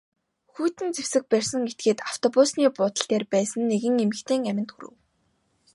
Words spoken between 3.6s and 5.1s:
нэгэн эмэгтэйн аминд хүрэв.